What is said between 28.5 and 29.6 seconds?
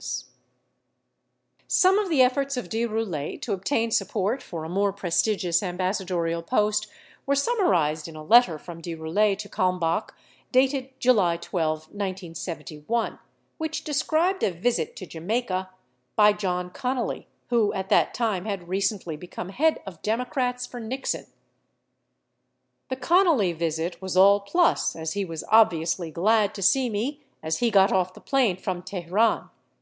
from Tehran.